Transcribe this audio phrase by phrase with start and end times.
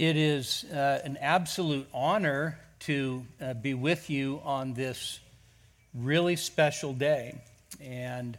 [0.00, 5.20] It is uh, an absolute honor to uh, be with you on this
[5.92, 7.38] really special day.
[7.82, 8.38] And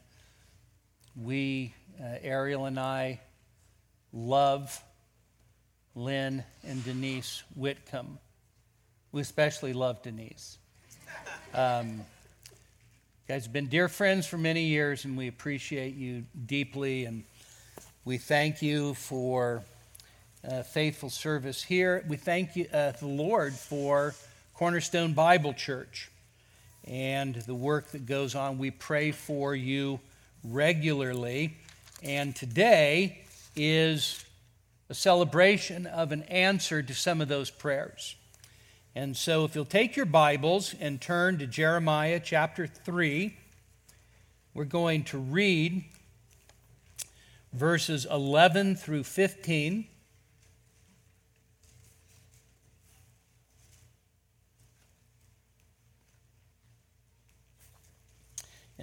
[1.16, 3.20] we, uh, Ariel and I,
[4.12, 4.84] love
[5.94, 8.18] Lynn and Denise Whitcomb.
[9.12, 10.58] We especially love Denise.
[11.54, 12.02] Um,
[13.28, 17.06] guys have been dear friends for many years, and we appreciate you deeply.
[17.06, 17.24] And
[18.04, 19.62] we thank you for
[20.48, 22.04] uh, faithful service here.
[22.08, 24.16] We thank you, uh, the Lord for
[24.54, 26.10] Cornerstone Bible Church
[26.86, 28.58] and the work that goes on.
[28.58, 30.00] We pray for you
[30.44, 31.58] regularly.
[32.02, 33.22] And today
[33.56, 34.26] is
[34.90, 38.16] a celebration of an answer to some of those prayers.
[38.94, 43.34] And so, if you'll take your Bibles and turn to Jeremiah chapter 3,
[44.54, 45.86] we're going to read
[47.54, 49.88] verses 11 through 15.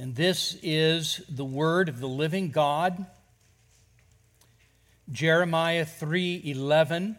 [0.01, 3.05] And this is the word of the living God.
[5.11, 7.19] Jeremiah 3:11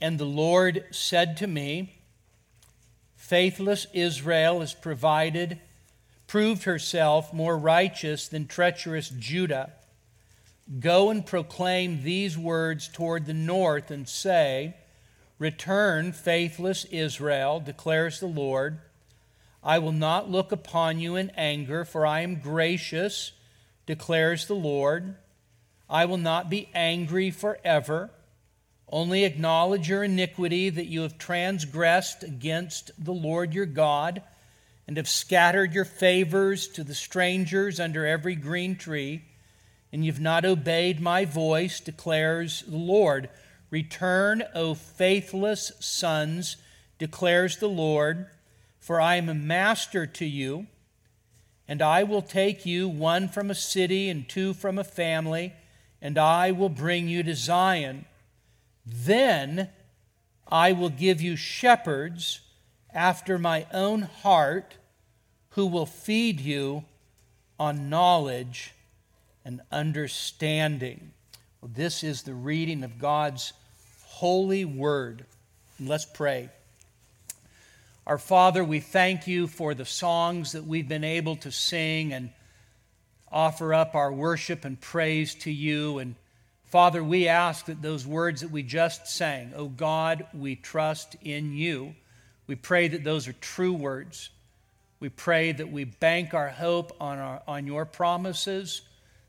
[0.00, 1.98] And the Lord said to me,
[3.16, 5.60] Faithless Israel has provided
[6.26, 9.74] proved herself more righteous than treacherous Judah.
[10.80, 14.74] Go and proclaim these words toward the north and say,
[15.38, 18.80] Return, faithless Israel, declares the Lord.
[19.64, 23.32] I will not look upon you in anger, for I am gracious,
[23.86, 25.14] declares the Lord.
[25.88, 28.10] I will not be angry forever.
[28.88, 34.22] Only acknowledge your iniquity that you have transgressed against the Lord your God
[34.86, 39.22] and have scattered your favors to the strangers under every green tree,
[39.92, 43.28] and you've not obeyed my voice, declares the Lord.
[43.70, 46.56] Return, O faithless sons,
[46.98, 48.26] declares the Lord.
[48.82, 50.66] For I am a master to you,
[51.68, 55.52] and I will take you, one from a city and two from a family,
[56.00, 58.06] and I will bring you to Zion.
[58.84, 59.70] Then
[60.48, 62.40] I will give you shepherds
[62.92, 64.74] after my own heart
[65.50, 66.84] who will feed you
[67.60, 68.72] on knowledge
[69.44, 71.12] and understanding.
[71.60, 73.52] Well, this is the reading of God's
[74.02, 75.24] holy word.
[75.78, 76.50] Let's pray.
[78.04, 82.30] Our Father, we thank you for the songs that we've been able to sing and
[83.30, 85.98] offer up our worship and praise to you.
[85.98, 86.16] And
[86.64, 91.52] Father, we ask that those words that we just sang, oh God, we trust in
[91.52, 91.94] you.
[92.48, 94.30] We pray that those are true words.
[94.98, 98.82] We pray that we bank our hope on, our, on your promises,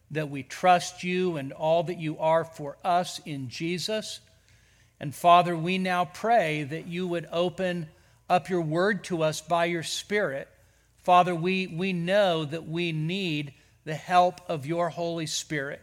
[0.10, 4.20] that we trust you and all that you are for us in Jesus.
[5.00, 7.88] And Father, we now pray that you would open
[8.30, 10.48] up your word to us by your Spirit.
[11.04, 13.54] Father, we, we know that we need
[13.86, 15.82] the help of your Holy Spirit.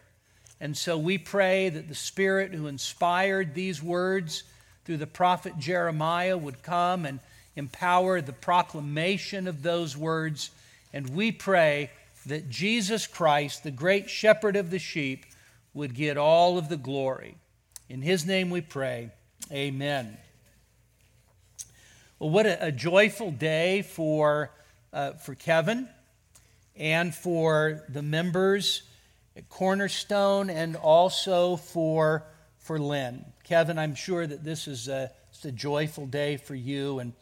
[0.60, 4.44] And so we pray that the Spirit who inspired these words
[4.84, 7.20] through the prophet Jeremiah would come and
[7.56, 10.50] empower the proclamation of those words.
[10.92, 11.90] And we pray
[12.26, 15.26] that Jesus Christ, the great shepherd of the sheep,
[15.72, 17.36] would get all of the glory.
[17.88, 19.10] In his name we pray.
[19.52, 20.16] Amen.
[22.20, 24.50] Well, what a, a joyful day for,
[24.92, 25.88] uh, for Kevin
[26.76, 28.82] and for the members
[29.34, 32.24] at Cornerstone and also for,
[32.58, 33.24] for Lynn.
[33.44, 35.10] Kevin, I'm sure that this is a,
[35.44, 36.98] a joyful day for you.
[36.98, 37.14] And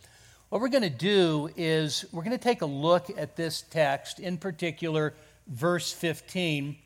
[0.49, 4.19] what we're going to do is we're going to take a look at this text,
[4.19, 5.15] in particular,
[5.47, 6.77] verse 15,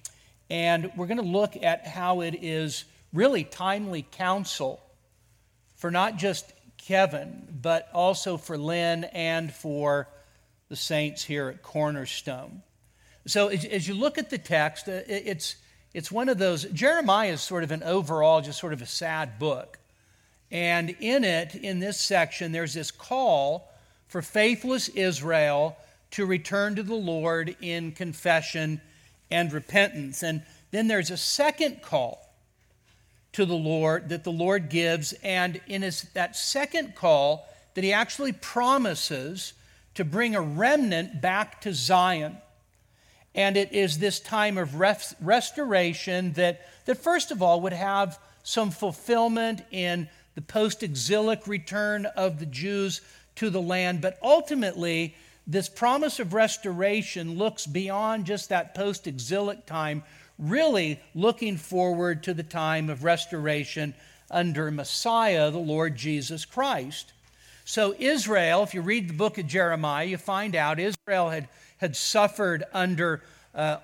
[0.50, 2.84] and we're going to look at how it is
[3.14, 4.82] really timely counsel
[5.76, 6.52] for not just
[6.86, 10.08] Kevin, but also for Lynn and for
[10.68, 12.62] the saints here at Cornerstone.
[13.26, 15.56] So as, as you look at the text, uh, it's,
[15.94, 19.38] it's one of those, Jeremiah is sort of an overall, just sort of a sad
[19.38, 19.78] book.
[20.50, 23.72] And in it, in this section, there's this call
[24.08, 25.76] for faithless Israel
[26.12, 28.80] to return to the Lord in confession
[29.30, 30.22] and repentance.
[30.22, 30.42] And
[30.72, 32.21] then there's a second call
[33.32, 37.92] to the Lord that the Lord gives, and in his, that second call, that he
[37.92, 39.54] actually promises
[39.94, 42.36] to bring a remnant back to Zion.
[43.34, 48.18] And it is this time of rest, restoration that, that, first of all, would have
[48.42, 53.00] some fulfillment in the post exilic return of the Jews
[53.36, 54.00] to the land.
[54.00, 55.14] But ultimately,
[55.46, 60.02] this promise of restoration looks beyond just that post exilic time
[60.38, 63.94] really looking forward to the time of restoration
[64.30, 67.12] under Messiah, the Lord Jesus Christ.
[67.64, 71.48] So, Israel, if you read the book of Jeremiah, you find out Israel had,
[71.78, 73.22] had suffered under
[73.54, 73.76] uh,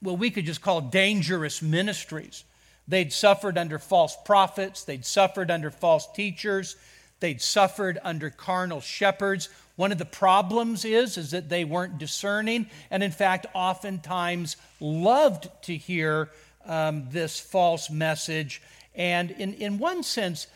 [0.00, 2.44] what we could just call dangerous ministries.
[2.86, 6.76] They'd suffered under false prophets, they'd suffered under false teachers,
[7.20, 9.48] they'd suffered under carnal shepherds.
[9.76, 15.48] One of the problems is, is that they weren't discerning, and in fact, oftentimes loved
[15.62, 16.30] to hear
[16.66, 18.62] um, this false message.
[18.94, 20.46] And in, in one sense,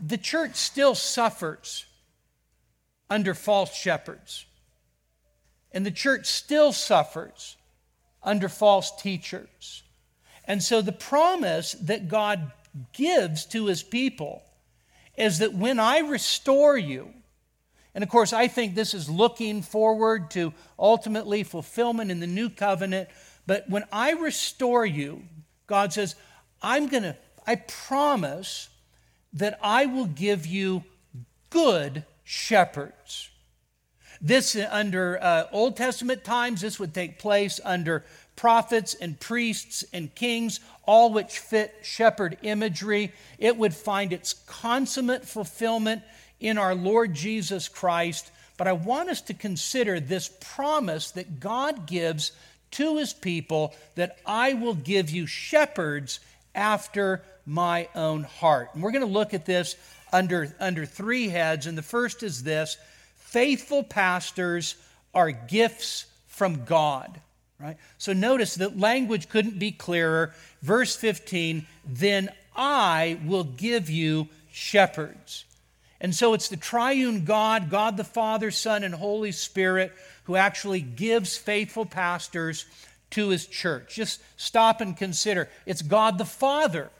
[0.00, 1.84] the church still suffers
[3.10, 4.46] under false shepherds.
[5.70, 7.56] And the church still suffers
[8.22, 9.82] under false teachers.
[10.44, 12.52] And so the promise that God
[12.92, 14.42] gives to his people
[15.16, 17.12] is that when I restore you,
[17.94, 22.48] and of course, I think this is looking forward to ultimately fulfillment in the new
[22.48, 23.08] covenant.
[23.46, 25.22] But when I restore you,
[25.66, 26.14] God says,
[26.62, 27.16] I'm going to,
[27.46, 28.68] I promise
[29.34, 30.84] that I will give you
[31.50, 33.28] good shepherds.
[34.20, 38.04] This, under uh, Old Testament times, this would take place under
[38.36, 43.12] prophets and priests and kings, all which fit shepherd imagery.
[43.38, 46.02] It would find its consummate fulfillment
[46.42, 48.30] in our Lord Jesus Christ.
[48.58, 52.32] But I want us to consider this promise that God gives
[52.72, 56.20] to his people that I will give you shepherds
[56.54, 58.70] after my own heart.
[58.74, 59.76] And we're going to look at this
[60.12, 61.66] under, under three heads.
[61.66, 62.76] And the first is this
[63.16, 64.74] faithful pastors
[65.14, 67.20] are gifts from God.
[67.58, 67.76] Right?
[67.98, 70.34] So notice that language couldn't be clearer.
[70.62, 75.44] Verse 15, then I will give you shepherds.
[76.02, 79.92] And so it's the triune God, God the Father, Son, and Holy Spirit,
[80.24, 82.66] who actually gives faithful pastors
[83.10, 83.94] to his church.
[83.94, 85.48] Just stop and consider.
[85.64, 86.90] It's God the Father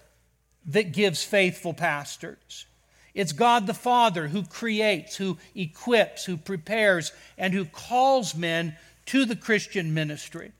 [0.66, 2.66] that gives faithful pastors.
[3.12, 8.76] It's God the Father who creates, who equips, who prepares, and who calls men
[9.06, 10.52] to the Christian ministry.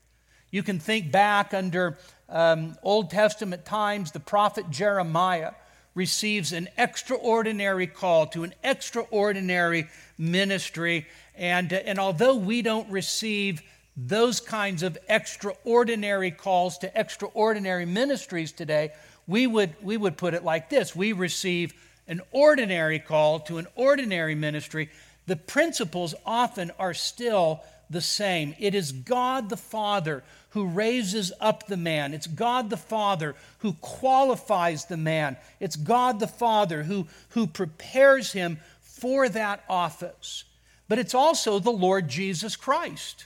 [0.51, 1.97] You can think back under
[2.27, 5.53] um, Old Testament times, the prophet Jeremiah
[5.95, 9.87] receives an extraordinary call to an extraordinary
[10.17, 11.07] ministry.
[11.35, 13.61] And, uh, and although we don't receive
[13.95, 18.91] those kinds of extraordinary calls to extraordinary ministries today,
[19.27, 21.73] we would, we would put it like this we receive
[22.07, 24.89] an ordinary call to an ordinary ministry,
[25.25, 27.61] the principles often are still
[27.93, 28.55] the same.
[28.59, 32.13] It is God the Father who raises up the man.
[32.13, 35.37] It's God the Father who qualifies the man.
[35.59, 40.43] It's God the Father who, who prepares him for that office.
[40.89, 43.25] But it's also the Lord Jesus Christ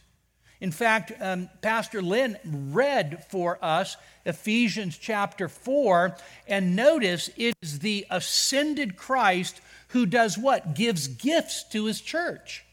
[0.59, 6.17] in fact, um, Pastor Lynn read for us Ephesians chapter 4,
[6.47, 10.73] and notice it is the ascended Christ who does what?
[10.73, 12.65] Gives gifts to his church.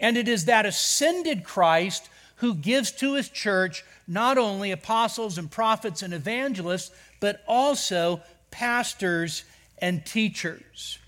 [0.00, 5.50] And it is that ascended Christ who gives to his church not only apostles and
[5.50, 9.44] prophets and evangelists, but also pastors
[9.78, 10.98] and teachers.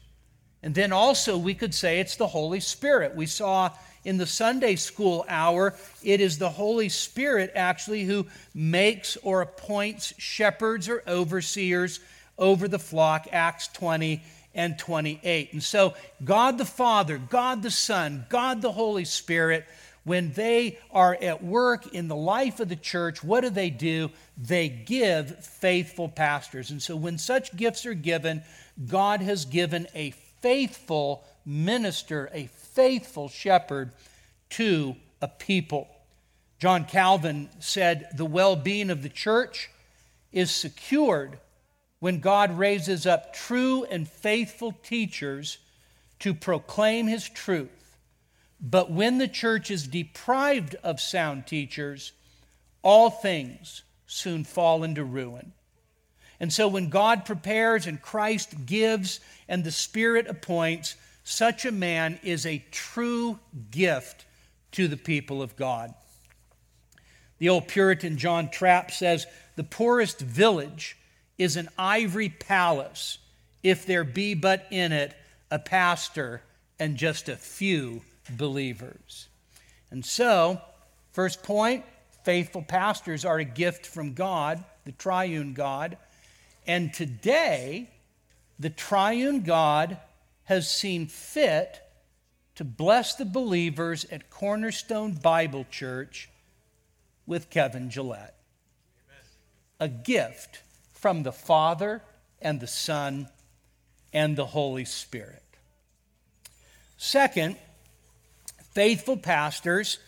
[0.63, 3.17] And then also, we could say it's the Holy Spirit.
[3.17, 3.71] We saw
[4.05, 10.13] in the Sunday school hour, it is the Holy Spirit actually who makes or appoints
[10.19, 12.01] shepherds or overseers
[12.39, 14.23] over the flock, Acts 20
[14.55, 15.53] and 28.
[15.53, 15.95] And so,
[16.25, 19.67] God the Father, God the Son, God the Holy Spirit,
[20.05, 24.11] when they are at work in the life of the church, what do they do?
[24.37, 26.71] They give faithful pastors.
[26.71, 28.43] And so, when such gifts are given,
[28.89, 33.93] God has given a faithful minister, a faithful shepherd
[34.51, 35.89] to a people.
[36.59, 39.71] John Calvin said, The well being of the church
[40.33, 41.39] is secured
[42.03, 45.59] when God raises up true and faithful teachers
[46.19, 47.97] to proclaim his truth.
[48.61, 52.11] But when the church is deprived of sound teachers,
[52.83, 55.53] all things soon fall into ruin.
[56.41, 62.19] And so when God prepares and Christ gives and the Spirit appoints, such a man
[62.25, 63.39] is a true
[63.71, 64.25] gift
[64.73, 65.95] to the people of God.
[67.39, 70.97] The old Puritan John Trapp says the poorest village
[71.39, 73.19] is an ivory palace
[73.63, 75.15] if there be but in it
[75.51, 76.43] a pastor
[76.79, 79.29] and just a few believers.
[79.91, 80.61] And so,
[81.13, 81.85] first point
[82.25, 85.97] faithful pastors are a gift from God, the triune God.
[86.67, 87.91] And today,
[88.59, 89.99] the triune God
[90.45, 91.81] has seen fit
[92.55, 96.29] to bless the believers at Cornerstone Bible Church
[97.27, 98.37] with Kevin Gillette.
[99.09, 99.25] Amen.
[99.81, 100.63] A gift
[101.03, 102.01] from the Father
[102.41, 103.29] and the Son
[104.13, 105.43] and the Holy Spirit.
[106.97, 107.57] Second,
[108.71, 109.99] faithful pastors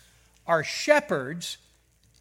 [0.46, 1.58] are shepherds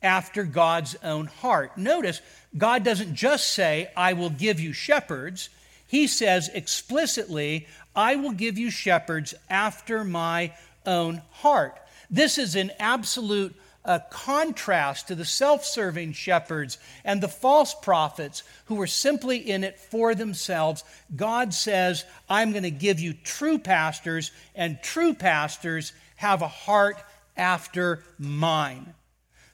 [0.01, 1.77] after God's own heart.
[1.77, 2.19] Notice,
[2.57, 5.49] God doesn't just say, I will give you shepherds.
[5.87, 10.51] He says explicitly, I will give you shepherds after my
[10.83, 11.79] own heart.
[12.09, 18.43] This is an absolute uh, contrast to the self serving shepherds and the false prophets
[18.65, 20.83] who were simply in it for themselves.
[21.15, 26.97] God says, I'm going to give you true pastors, and true pastors have a heart
[27.35, 28.93] after mine.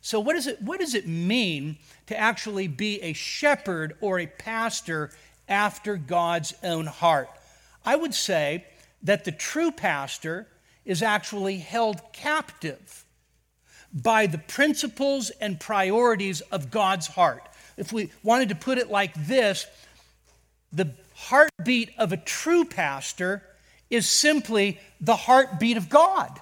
[0.02, 4.28] So, what, is it, what does it mean to actually be a shepherd or a
[4.28, 5.12] pastor
[5.48, 7.30] after God's own heart?
[7.86, 8.66] I would say
[9.04, 10.48] that the true pastor
[10.86, 13.06] is actually held captive
[13.94, 17.44] by the principles and priorities of God's heart.
[17.78, 19.66] If we wanted to put it like this,
[20.72, 23.44] the heartbeat of a true pastor
[23.90, 26.40] is simply the heartbeat of God.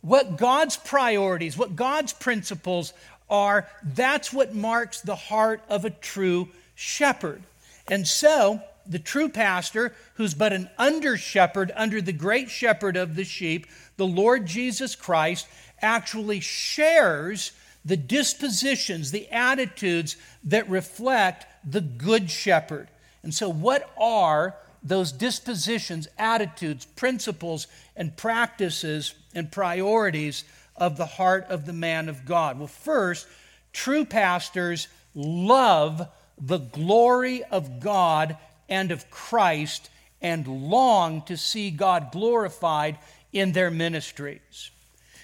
[0.00, 2.94] What God's priorities, what God's principles
[3.28, 7.42] are, that's what marks the heart of a true shepherd.
[7.88, 13.14] And so, the true pastor, who's but an under shepherd under the great shepherd of
[13.14, 13.66] the sheep,
[13.96, 15.46] the Lord Jesus Christ,
[15.82, 17.52] actually shares
[17.84, 22.88] the dispositions, the attitudes that reflect the good shepherd.
[23.22, 30.44] And so, what are those dispositions, attitudes, principles, and practices and priorities
[30.76, 32.58] of the heart of the man of God?
[32.58, 33.26] Well, first,
[33.72, 36.08] true pastors love
[36.40, 38.36] the glory of God
[38.68, 39.90] and of Christ
[40.22, 42.98] and long to see God glorified
[43.32, 44.70] in their ministries.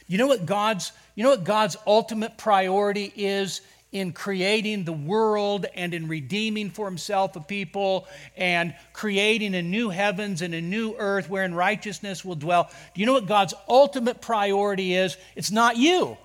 [0.07, 3.61] You know what God's you know what God's ultimate priority is
[3.93, 9.89] in creating the world and in redeeming for himself a people and creating a new
[9.89, 12.71] heavens and a new earth wherein righteousness will dwell.
[12.95, 15.17] Do you know what God's ultimate priority is?
[15.35, 16.19] It's not you.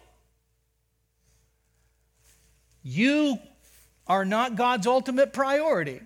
[2.83, 3.37] You
[4.07, 6.01] are not God's ultimate priority.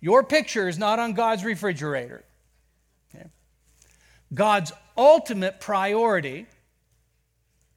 [0.00, 2.24] Your picture is not on God's refrigerator.
[4.32, 6.46] God's ultimate priority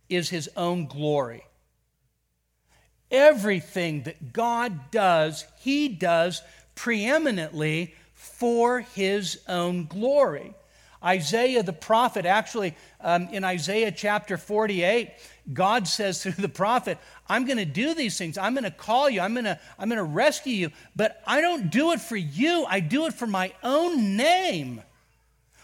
[0.10, 1.46] is his own glory.
[3.10, 6.42] Everything that God does, he does
[6.76, 10.54] preeminently for his own glory.
[11.04, 15.12] Isaiah the prophet, actually, um, in Isaiah chapter 48,
[15.52, 18.38] God says through the prophet, I'm going to do these things.
[18.38, 19.22] I'm going to call you.
[19.22, 20.70] I'm going to, I'm going to rescue you.
[20.96, 24.84] But I don't do it for you, I do it for my own name,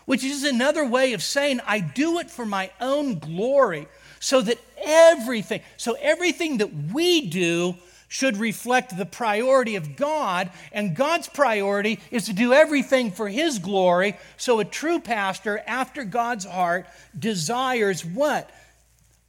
[0.08, 3.90] which is another way of saying I do it for my own glory.
[4.22, 7.76] So that everything, so everything that we do
[8.08, 13.60] should reflect the priority of God, and God's priority is to do everything for His
[13.60, 14.18] glory.
[14.38, 16.88] So a true pastor, after God's heart,
[17.20, 18.50] desires what?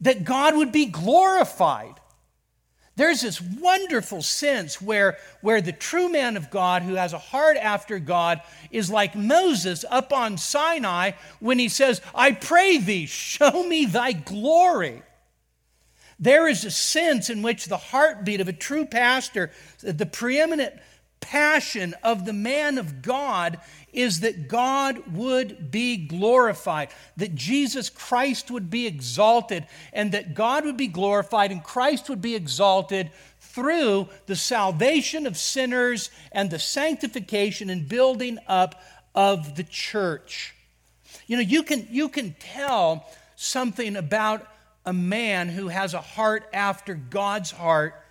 [0.00, 1.94] That God would be glorified.
[2.99, 7.57] There's this wonderful sense where, where the true man of God who has a heart
[7.57, 13.62] after God is like Moses up on Sinai when he says, I pray thee, show
[13.62, 15.05] me thy glory.
[16.19, 20.75] There is a sense in which the heartbeat of a true pastor, the preeminent
[21.28, 23.58] passion of the man of God,
[23.92, 30.64] is that God would be glorified, that Jesus Christ would be exalted, and that God
[30.64, 36.58] would be glorified and Christ would be exalted through the salvation of sinners and the
[36.58, 38.80] sanctification and building up
[39.14, 40.54] of the church.
[41.26, 43.06] You know, you can, you can tell
[43.37, 44.47] something about
[44.87, 48.02] a man who has a heart after God's heart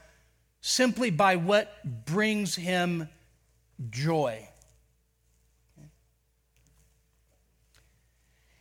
[0.68, 1.74] simply by what
[2.06, 3.08] brings him
[3.90, 4.46] joy.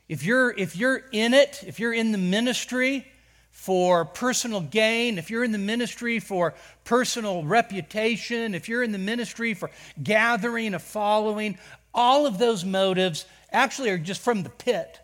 [0.07, 3.05] If you're, if you're in it, if you're in the ministry
[3.51, 6.53] for personal gain, if you're in the ministry for
[6.85, 9.69] personal reputation, if you're in the ministry for
[10.01, 11.57] gathering a following,
[11.93, 14.97] all of those motives actually are just from the pit.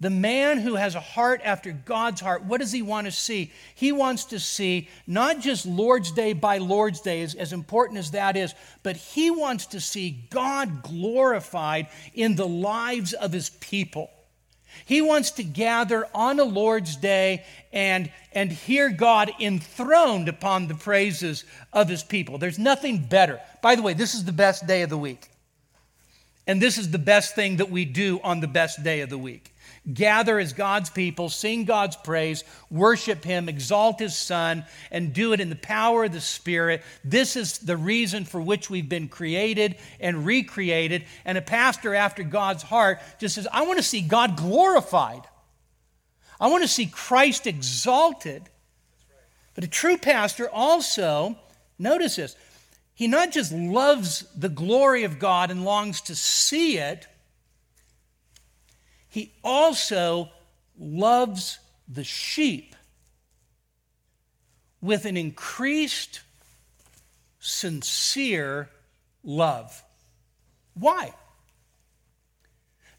[0.00, 3.52] The man who has a heart after God's heart, what does he want to see?
[3.74, 8.12] He wants to see not just Lord's Day by Lord's Day, as, as, important as
[8.12, 14.10] that is, but he wants to see God glorified in the lives of his people.
[14.86, 20.74] He wants to gather on a Lord's Day and, and hear God enthroned upon the
[20.74, 22.38] praises of his people.
[22.38, 23.38] There's nothing better.
[23.60, 25.28] By the way, this is the best day of the week.
[26.46, 29.18] And this is the best thing that we do on the best day of the
[29.18, 29.49] week.
[29.92, 35.40] Gather as God's people, sing God's praise, worship Him, exalt His Son, and do it
[35.40, 36.82] in the power of the Spirit.
[37.04, 41.04] This is the reason for which we've been created and recreated.
[41.24, 45.22] And a pastor after God's heart just says, I want to see God glorified,
[46.38, 48.48] I want to see Christ exalted.
[49.54, 51.36] But a true pastor also,
[51.78, 52.36] notice this,
[52.94, 57.06] he not just loves the glory of God and longs to see it
[59.10, 60.30] he also
[60.78, 62.74] loves the sheep
[64.80, 66.20] with an increased,
[67.38, 68.70] sincere
[69.22, 69.82] love.
[70.74, 71.12] Why?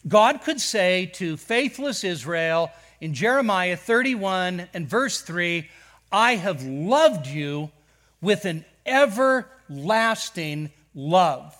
[0.07, 5.69] God could say to faithless Israel in Jeremiah 31 and verse 3
[6.11, 7.71] I have loved you
[8.19, 11.55] with an everlasting love.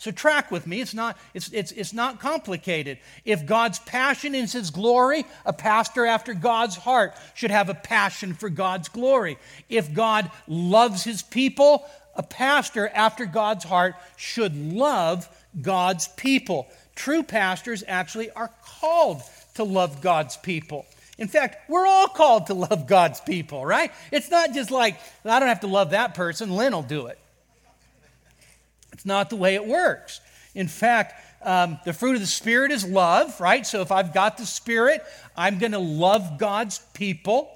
[0.00, 0.80] So track with me.
[0.80, 2.96] It's not, it's, it's, it's not complicated.
[3.26, 8.32] If God's passion is his glory, a pastor after God's heart should have a passion
[8.32, 9.36] for God's glory.
[9.68, 11.84] If God loves his people,
[12.16, 15.28] a pastor after God's heart should love
[15.60, 16.68] God's people.
[16.94, 19.20] True pastors actually are called
[19.56, 20.86] to love God's people.
[21.18, 23.92] In fact, we're all called to love God's people, right?
[24.10, 27.18] It's not just like, I don't have to love that person, Lynn will do it.
[29.00, 30.20] It's not the way it works.
[30.54, 33.66] In fact, um, the fruit of the Spirit is love, right?
[33.66, 35.02] So if I've got the Spirit,
[35.34, 37.50] I'm going to love God's people.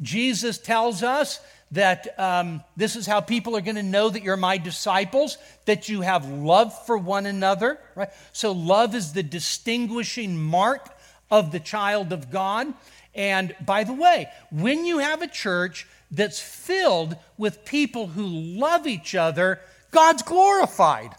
[0.00, 1.38] Jesus tells us
[1.70, 5.88] that um, this is how people are going to know that you're my disciples, that
[5.88, 8.10] you have love for one another, right?
[8.32, 10.88] So love is the distinguishing mark
[11.30, 12.74] of the child of God.
[13.14, 18.88] And by the way, when you have a church that's filled with people who love
[18.88, 19.60] each other,
[19.92, 21.14] God's glorified.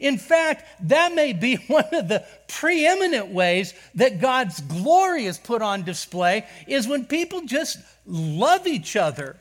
[0.00, 5.62] In fact, that may be one of the preeminent ways that God's glory is put
[5.62, 9.36] on display is when people just love each other,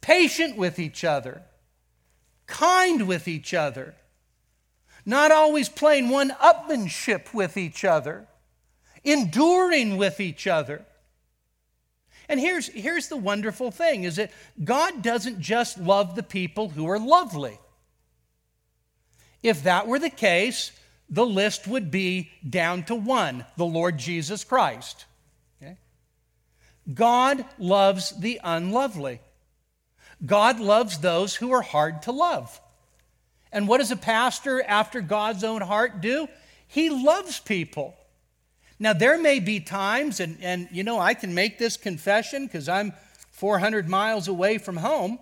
[0.00, 1.42] patient with each other,
[2.46, 3.94] kind with each other,
[5.06, 8.26] not always playing one upmanship with each other,
[9.02, 10.84] enduring with each other.
[12.28, 14.32] And here's, here's the wonderful thing is that
[14.62, 17.58] God doesn't just love the people who are lovely.
[19.42, 20.72] If that were the case,
[21.10, 25.04] the list would be down to one the Lord Jesus Christ.
[25.62, 25.76] Okay?
[26.92, 29.20] God loves the unlovely.
[30.24, 32.60] God loves those who are hard to love.
[33.52, 36.26] And what does a pastor after God's own heart do?
[36.66, 37.94] He loves people.
[38.84, 42.68] Now, there may be times, and, and you know, I can make this confession because
[42.68, 42.92] I'm
[43.30, 45.18] 400 miles away from home.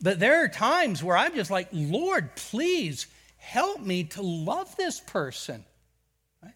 [0.00, 5.00] But there are times where I'm just like, Lord, please help me to love this
[5.00, 5.64] person.
[6.40, 6.54] Right?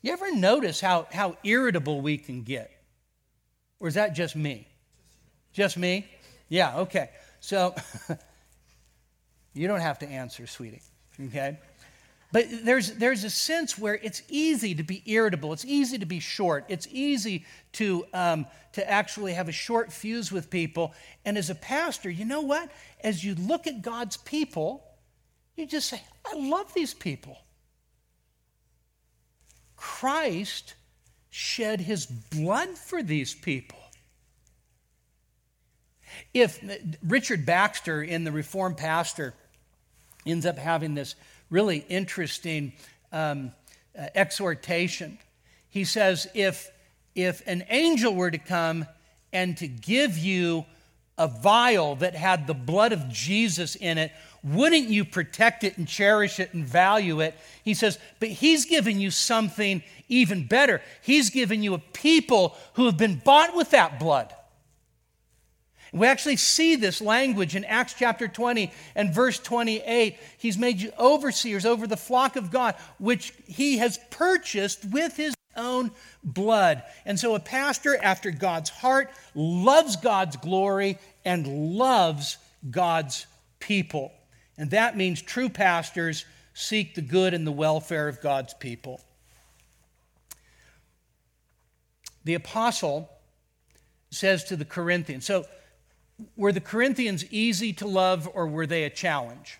[0.00, 2.70] You ever notice how, how irritable we can get?
[3.80, 4.68] Or is that just me?
[5.52, 6.06] Just me?
[6.48, 7.10] Yeah, okay.
[7.40, 7.74] So
[9.54, 10.82] you don't have to answer, sweetie.
[11.20, 11.58] Okay?
[12.32, 16.18] But there's, there's a sense where it's easy to be irritable, it's easy to be
[16.18, 20.94] short, it's easy to, um, to actually have a short fuse with people.
[21.26, 22.70] And as a pastor, you know what?
[23.04, 24.82] As you look at God's people,
[25.56, 27.36] you just say, I love these people.
[29.76, 30.74] Christ
[31.28, 33.78] shed his blood for these people.
[36.32, 36.62] If
[37.06, 39.34] Richard Baxter in the Reformed Pastor
[40.24, 41.14] ends up having this
[41.52, 42.72] really interesting
[43.12, 43.52] um,
[43.96, 45.18] uh, exhortation.
[45.68, 46.70] He says, if,
[47.14, 48.86] if an angel were to come
[49.32, 50.64] and to give you
[51.18, 54.12] a vial that had the blood of Jesus in it,
[54.42, 57.38] wouldn't you protect it and cherish it and value it?
[57.62, 60.80] He says, but he's given you something even better.
[61.02, 64.34] He's given you a people who have been bought with that blood.
[65.92, 70.16] We actually see this language in Acts chapter 20 and verse 28.
[70.38, 75.34] He's made you overseers over the flock of God, which he has purchased with his
[75.54, 75.90] own
[76.24, 76.82] blood.
[77.04, 82.38] And so a pastor after God's heart loves God's glory and loves
[82.70, 83.26] God's
[83.58, 84.12] people.
[84.56, 86.24] And that means true pastors
[86.54, 89.02] seek the good and the welfare of God's people.
[92.24, 93.10] The apostle
[94.10, 95.44] says to the Corinthians, so
[96.36, 99.58] were the Corinthians easy to love or were they a challenge?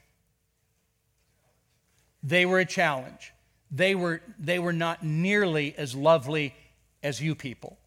[2.22, 3.32] They were a challenge.
[3.70, 6.54] They were, they were not nearly as lovely
[7.02, 7.78] as you people.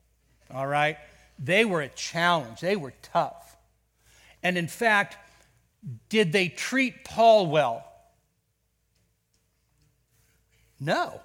[0.53, 0.97] All right?
[1.37, 2.59] They were a challenge.
[2.59, 3.57] They were tough.
[4.43, 5.17] And in fact,
[6.09, 7.85] did they treat Paul well?
[10.79, 11.21] No.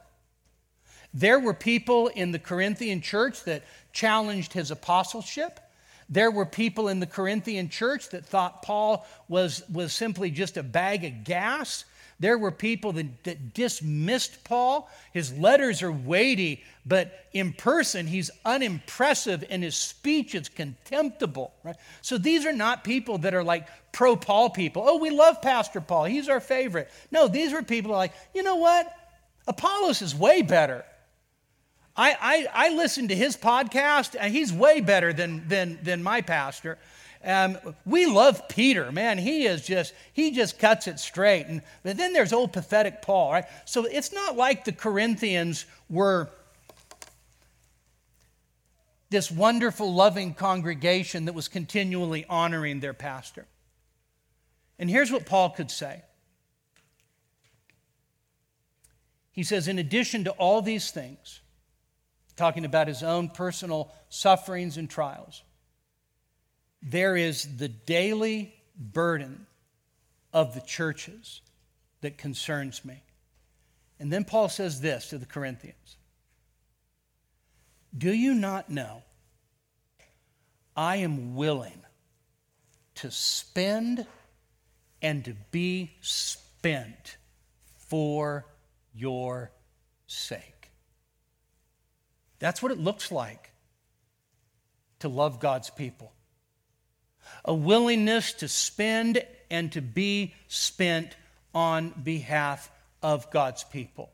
[1.13, 5.59] There were people in the Corinthian church that challenged his apostleship.
[6.11, 10.63] There were people in the Corinthian church that thought Paul was, was simply just a
[10.63, 11.85] bag of gas.
[12.19, 14.91] There were people that, that dismissed Paul.
[15.13, 21.55] His letters are weighty, but in person, he's unimpressive and his speech is contemptible.
[21.63, 21.77] Right?
[22.03, 24.83] So these are not people that are like pro Paul people.
[24.85, 26.05] Oh, we love Pastor Paul.
[26.05, 26.91] He's our favorite.
[27.11, 28.93] No, these were people like, you know what?
[29.47, 30.85] Apollos is way better.
[32.01, 36.23] I, I, I listened to his podcast, and he's way better than, than, than my
[36.23, 36.79] pastor.
[37.23, 39.19] Um, we love Peter, man.
[39.19, 41.45] He is just he just cuts it straight.
[41.47, 43.45] And but then there's old pathetic Paul, right?
[43.67, 46.31] So it's not like the Corinthians were
[49.11, 53.45] this wonderful, loving congregation that was continually honoring their pastor.
[54.79, 56.01] And here's what Paul could say.
[59.33, 61.41] He says, in addition to all these things,
[62.41, 65.43] talking about his own personal sufferings and trials,
[66.81, 69.47] there is the daily burden
[70.33, 71.43] of the churches
[72.01, 73.03] that concerns me.
[73.99, 75.99] And then Paul says this to the Corinthians
[77.97, 79.03] Do you not know
[80.75, 81.83] I am willing
[82.97, 84.07] to spend
[85.03, 87.19] and to be spent
[87.91, 88.47] for
[88.95, 89.53] your
[90.07, 90.60] sake?
[92.41, 93.53] That's what it looks like
[94.99, 96.13] to love God's people
[97.45, 101.17] a willingness to spend and to be spent
[101.55, 102.71] on behalf
[103.03, 104.11] of God's people.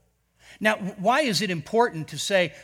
[0.60, 2.54] Now, why is it important to say,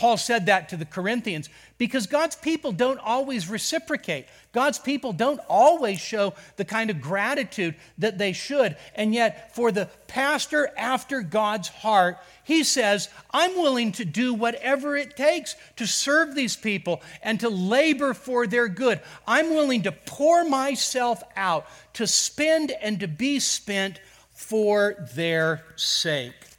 [0.00, 1.50] Paul said that to the Corinthians?
[1.76, 4.24] Because God's people don't always reciprocate.
[4.50, 8.78] God's people don't always show the kind of gratitude that they should.
[8.94, 14.96] And yet, for the pastor after God's heart, he says, I'm willing to do whatever
[14.96, 19.02] it takes to serve these people and to labor for their good.
[19.26, 24.00] I'm willing to pour myself out to spend and to be spent
[24.32, 26.49] for their sake.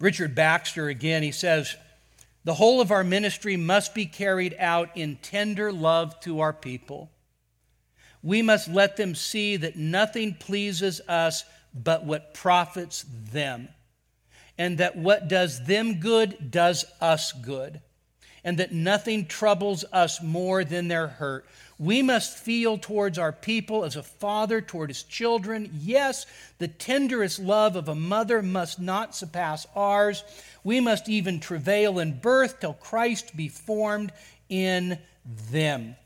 [0.00, 1.76] Richard Baxter, again, he says,
[2.44, 7.10] The whole of our ministry must be carried out in tender love to our people.
[8.22, 13.68] We must let them see that nothing pleases us but what profits them,
[14.56, 17.80] and that what does them good does us good,
[18.44, 21.46] and that nothing troubles us more than their hurt.
[21.78, 25.70] We must feel towards our people as a father toward his children.
[25.72, 26.26] Yes,
[26.58, 30.22] the tenderest love of a mother must not surpass ours.
[30.62, 34.12] We must even travail in birth till Christ be formed
[34.48, 34.98] in
[35.50, 35.96] them.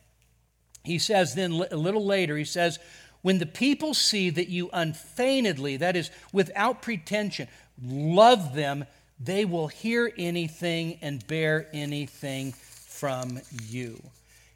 [0.84, 2.78] He says then a little later, he says,
[3.20, 7.48] When the people see that you unfeignedly, that is, without pretension,
[7.82, 8.86] love them,
[9.20, 14.02] they will hear anything and bear anything from you.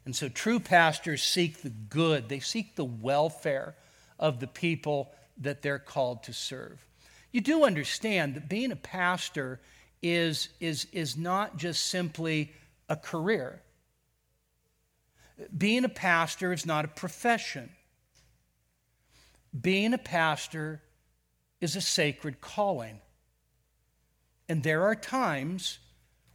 [0.05, 3.75] And so true pastors seek the good, they seek the welfare
[4.19, 6.85] of the people that they're called to serve.
[7.31, 9.59] You do understand that being a pastor
[10.01, 12.53] is, is, is not just simply
[12.89, 13.61] a career.
[15.57, 17.71] Being a pastor is not a profession.
[19.59, 20.81] Being a pastor
[21.59, 22.99] is a sacred calling.
[24.53, 25.79] And there are times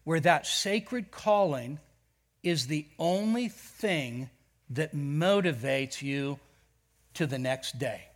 [0.03, 1.79] where that sacred calling
[2.43, 4.29] is the only thing
[4.71, 6.41] that motivates you
[7.15, 8.09] to the next day.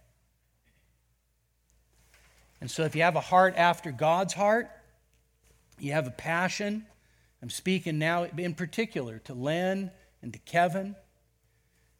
[2.61, 4.69] And so, if you have a heart after God's heart,
[5.79, 6.85] you have a passion.
[7.41, 10.97] I'm speaking now in particular to Len and to Kevin.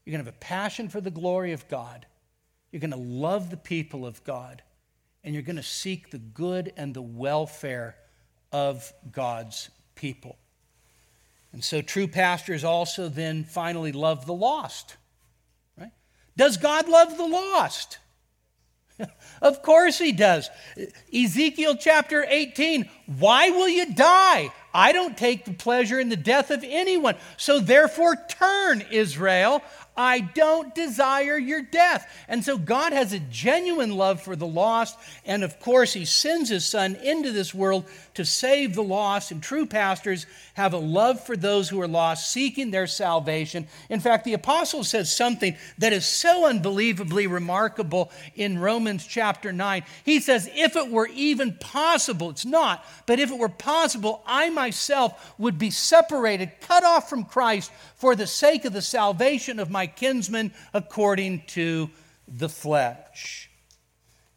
[0.05, 2.05] You're going to have a passion for the glory of God.
[2.73, 4.61] You're going to love the people of God.
[5.25, 7.97] And you're going to seek the good and the welfare
[8.51, 10.37] of God's people.
[11.53, 14.97] And so true pastors also then finally love the lost.
[15.79, 15.93] Right?
[16.37, 17.99] Does God love the lost?
[19.43, 20.51] of course he does.
[21.15, 24.51] Ezekiel chapter 18 Why will you die?
[24.75, 27.17] I don't take the pleasure in the death of anyone.
[27.37, 29.63] So therefore, turn, Israel.
[29.97, 32.11] I don't desire your death.
[32.29, 34.99] And so God has a genuine love for the lost.
[35.27, 39.31] And of course, He sends His Son into this world to save the lost.
[39.31, 43.67] And true pastors have a love for those who are lost, seeking their salvation.
[43.89, 49.83] In fact, the apostle says something that is so unbelievably remarkable in Romans chapter 9.
[50.05, 54.51] He says, If it were even possible, it's not, but if it were possible, I
[54.51, 59.71] myself would be separated, cut off from Christ for the sake of the salvation of
[59.71, 61.91] my kinsmen according to
[62.29, 63.52] the flesh.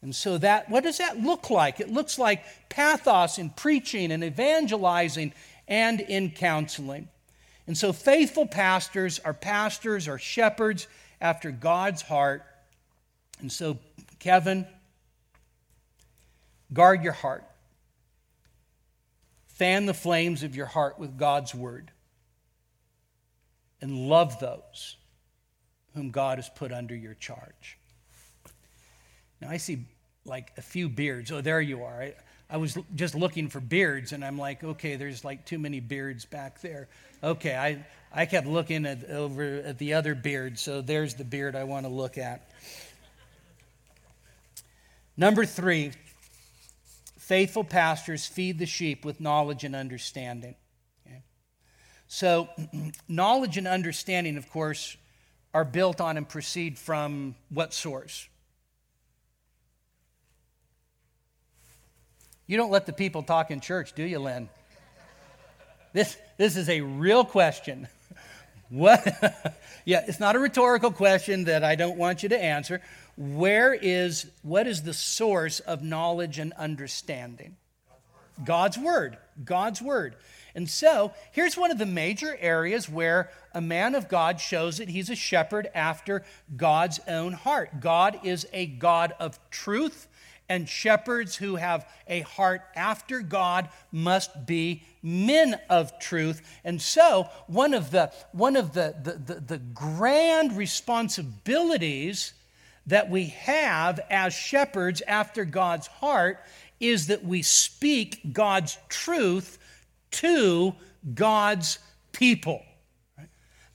[0.02, 1.80] And so that what does that look like?
[1.80, 5.34] It looks like pathos in preaching and evangelizing
[5.68, 7.10] and in counseling.
[7.68, 10.88] And so faithful pastors are pastors or shepherds
[11.20, 12.44] after God's heart.
[13.40, 13.80] And so
[14.20, 14.68] Kevin,
[16.72, 17.44] guard your heart.
[19.48, 21.92] Fan the flames of your heart with God's word.
[23.82, 24.98] And love those
[25.94, 27.78] whom God has put under your charge.
[29.46, 29.86] Now, I see
[30.26, 31.32] like a few beards.
[31.32, 32.02] Oh, there you are.
[32.02, 32.14] I,
[32.50, 36.26] I was just looking for beards, and I'm like, okay, there's like too many beards
[36.26, 36.88] back there.
[37.24, 41.56] Okay, I, I kept looking at, over at the other beard, so there's the beard
[41.56, 42.50] I want to look at.
[45.16, 45.92] Number three,
[47.20, 50.56] faithful pastors feed the sheep with knowledge and understanding.
[51.06, 51.22] Okay?
[52.08, 52.50] So,
[53.08, 54.98] knowledge and understanding, of course,
[55.54, 58.28] are built on and proceed from what source?
[62.48, 64.50] You don't let the people talk in church, do you, Lynn?
[65.94, 67.88] This, this is a real question.
[68.70, 69.06] What?
[69.86, 72.82] yeah, it's not a rhetorical question that I don't want you to answer.
[73.16, 77.58] Where is, what is the source of knowledge and understanding?
[78.44, 79.18] God's Word.
[79.44, 80.16] God's Word.
[80.56, 84.90] And so, here's one of the major areas where a man of God shows that
[84.90, 86.24] he's a shepherd after
[86.56, 87.80] God's own heart.
[87.80, 90.08] God is a God of truth,
[90.48, 96.42] and shepherds who have a heart after God must be men of truth.
[96.64, 102.34] And so, one of the, one of the, the, the, the grand responsibilities
[102.88, 106.40] that we have as shepherds after God's heart
[106.80, 109.58] is that we speak God's truth
[110.12, 110.76] to
[111.14, 111.80] God's
[112.12, 112.64] people.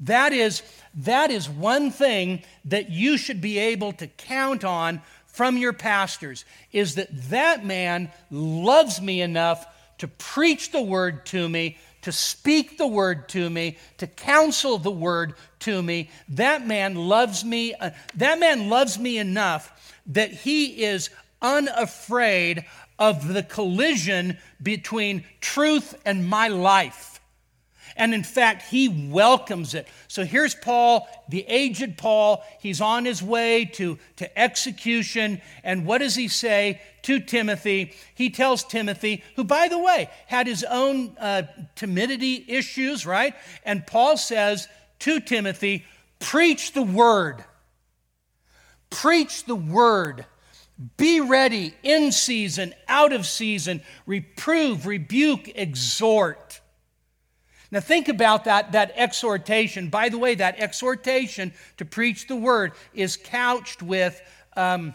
[0.01, 0.63] That is,
[0.95, 5.03] that is one thing that you should be able to count on
[5.41, 11.49] from your pastors is that that man loves me enough to preach the word to
[11.49, 16.11] me, to speak the word to me, to counsel the word to me.
[16.29, 17.73] That man loves me.
[17.73, 21.09] Uh, that man loves me enough that he is
[21.41, 22.67] unafraid
[22.99, 27.10] of the collision between truth and my life.
[27.97, 29.89] And in fact, he welcomes it.
[30.09, 32.43] So here's Paul, the aged Paul.
[32.61, 35.41] He's on his way to, to execution.
[35.65, 37.93] And what does he say to Timothy?
[38.15, 41.43] He tells Timothy, who, by the way, had his own uh,
[41.75, 43.35] timidity issues, right?
[43.65, 44.69] And Paul says
[45.01, 45.85] to Timothy,
[46.19, 47.45] Preach the word.
[48.91, 50.27] Preach the word.
[50.97, 56.50] Be ready in season, out of season, reprove, rebuke, exhort.
[57.71, 59.91] Now, think about that, that exhortation.
[59.91, 64.21] By the way, that exhortation to preach the word is couched with
[64.57, 64.95] um,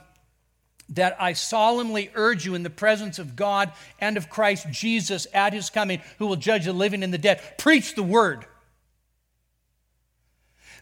[0.90, 5.54] that I solemnly urge you in the presence of God and of Christ Jesus at
[5.54, 7.42] his coming, who will judge the living and the dead.
[7.58, 8.46] Preach the word.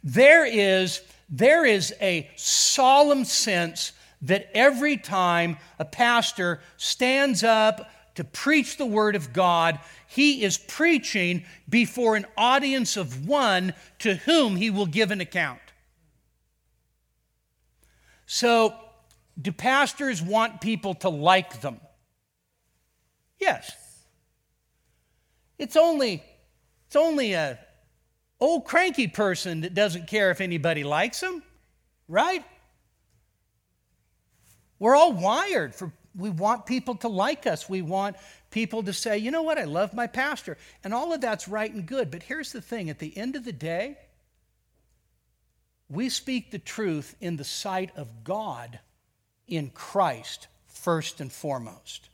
[0.04, 8.24] There is, there is a solemn sense that every time a pastor stands up to
[8.24, 9.80] preach the Word of God,
[10.14, 15.60] he is preaching before an audience of one to whom he will give an account.
[18.28, 18.76] So,
[19.42, 21.80] do pastors want people to like them?
[23.40, 23.76] Yes.
[25.58, 26.24] It's only,
[26.86, 27.58] it's only a
[28.40, 31.42] old cranky person that doesn't care if anybody likes them,
[32.08, 32.44] right?
[34.78, 37.68] We're all wired for, we want people to like us.
[37.70, 38.18] We want
[38.54, 40.58] people to say, you know what, I love my pastor.
[40.84, 42.12] And all of that's right and good.
[42.12, 43.98] But here's the thing at the end of the day,
[45.90, 48.80] we speak the truth in the sight of God
[49.48, 52.10] in Christ first and foremost.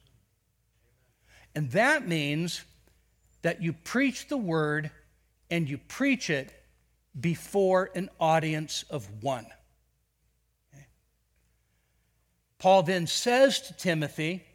[1.53, 2.63] And that means
[3.41, 4.91] that you preach the word
[5.51, 6.53] and you preach it
[7.19, 9.47] before an audience of one.
[12.59, 14.45] Paul then says to Timothy,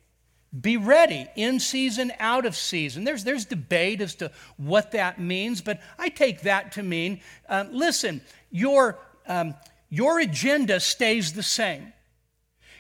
[0.61, 3.05] be ready in season, out of season.
[3.05, 7.71] There's, there's debate as to what that means, but I take that to mean um,
[7.73, 9.55] listen, your, um,
[9.89, 11.94] your agenda stays the same.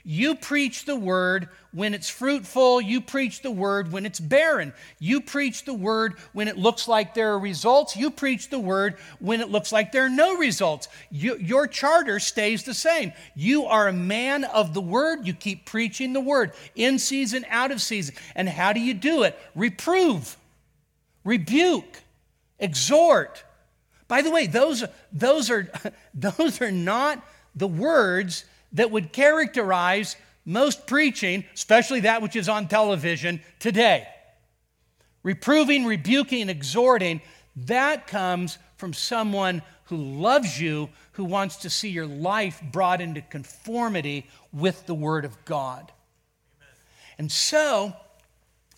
[0.06, 2.82] You preach the word when it's fruitful.
[2.82, 4.74] You preach the word when it's barren.
[4.98, 7.96] You preach the word when it looks like there are results.
[7.96, 10.88] You preach the word when it looks like there are no results.
[11.10, 13.14] You, your charter stays the same.
[13.34, 15.26] You are a man of the word.
[15.26, 18.14] You keep preaching the word in season, out of season.
[18.34, 19.38] And how do you do it?
[19.54, 20.36] Reprove,
[21.24, 22.02] rebuke,
[22.58, 23.42] exhort.
[24.06, 25.72] By the way, those, those, are,
[26.14, 32.68] those are not the words that would characterize most preaching, especially that which is on
[32.68, 34.06] television today.
[35.22, 37.22] Reproving, rebuking, exhorting,
[37.56, 43.22] that comes from someone who loves you, who wants to see your life brought into
[43.22, 45.92] conformity with the Word of God.
[46.56, 46.74] Amen.
[47.18, 47.94] And so,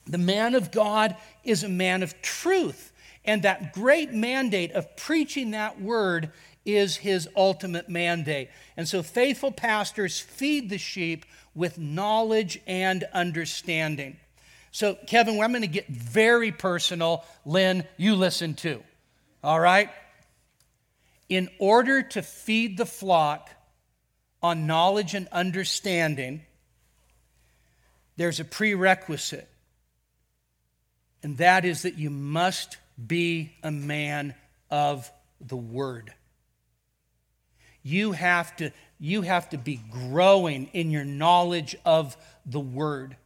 [0.06, 2.92] the man of God is a man of truth.
[3.24, 6.30] And that great mandate of preaching that word
[6.66, 8.50] is his ultimate mandate.
[8.76, 11.24] And so faithful pastors feed the sheep
[11.54, 14.18] with knowledge and understanding.
[14.72, 17.24] So, Kevin, I'm going to get very personal.
[17.46, 18.82] Lynn, you listen too.
[19.42, 19.90] All right?
[21.28, 23.48] In order to feed the flock
[24.42, 26.42] on knowledge and understanding,
[28.16, 29.48] there's a prerequisite,
[31.22, 34.34] and that is that you must be a man
[34.70, 36.12] of the word.
[37.86, 43.16] You have to, you have to be growing in your knowledge of the word.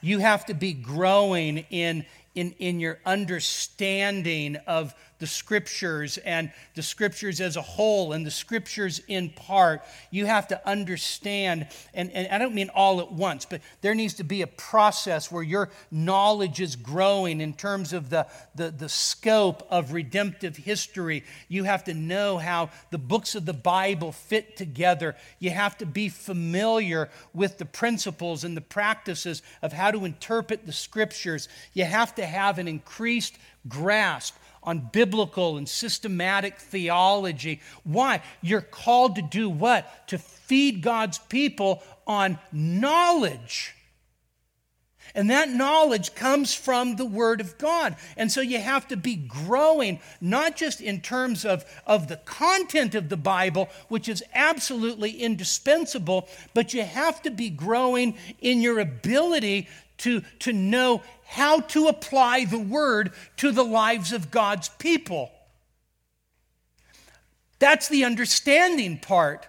[0.00, 6.82] You have to be growing in, in, in your understanding of the scriptures and the
[6.82, 9.82] scriptures as a whole and the scriptures in part.
[10.10, 14.14] You have to understand, and, and I don't mean all at once, but there needs
[14.14, 18.88] to be a process where your knowledge is growing in terms of the, the, the
[18.88, 21.24] scope of redemptive history.
[21.48, 25.16] You have to know how the books of the Bible fit together.
[25.40, 30.64] You have to be familiar with the principles and the practices of how to interpret
[30.64, 31.48] the scriptures.
[31.72, 33.36] You have to have an increased
[33.68, 34.34] grasp
[34.68, 37.58] on biblical and systematic theology.
[37.84, 38.20] Why?
[38.42, 40.06] You're called to do what?
[40.08, 43.74] To feed God's people on knowledge.
[45.14, 47.96] And that knowledge comes from the Word of God.
[48.18, 52.94] And so you have to be growing, not just in terms of, of the content
[52.94, 58.80] of the Bible, which is absolutely indispensable, but you have to be growing in your
[58.80, 59.66] ability
[59.98, 65.30] to, to know how to apply the word to the lives of God's people.
[67.58, 69.46] That's the understanding part.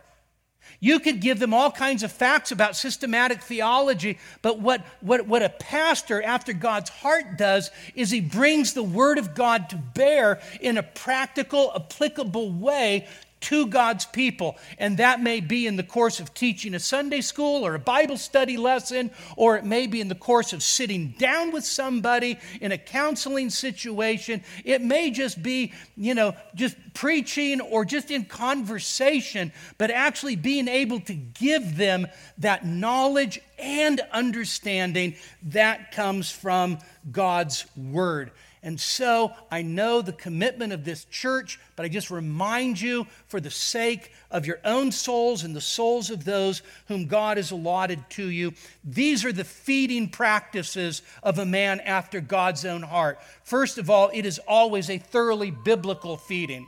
[0.81, 5.41] You could give them all kinds of facts about systematic theology, but what, what, what
[5.41, 10.41] a pastor after God's heart does is he brings the Word of God to bear
[10.59, 13.07] in a practical, applicable way
[13.41, 14.57] to God's people.
[14.77, 18.17] And that may be in the course of teaching a Sunday school or a Bible
[18.17, 22.71] study lesson, or it may be in the course of sitting down with somebody in
[22.71, 24.43] a counseling situation.
[24.65, 30.67] It may just be, you know, just preaching or just in conversation, but actually being
[30.67, 32.07] able to give them
[32.39, 36.79] that knowledge and understanding that comes from
[37.11, 38.31] God's Word.
[38.61, 43.39] And so I know the commitment of this church, but I just remind you, for
[43.39, 48.09] the sake of your own souls and the souls of those whom God has allotted
[48.11, 53.19] to you, these are the feeding practices of a man after God's own heart.
[53.43, 56.67] First of all, it is always a thoroughly biblical feeding.